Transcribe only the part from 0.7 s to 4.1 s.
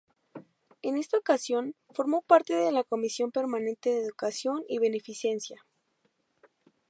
En esta ocasión, formó parte de la comisión permanente de